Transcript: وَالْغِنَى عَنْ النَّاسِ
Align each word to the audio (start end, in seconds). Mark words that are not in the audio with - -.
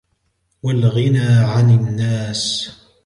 وَالْغِنَى 0.63 1.19
عَنْ 1.43 1.69
النَّاسِ 1.69 2.69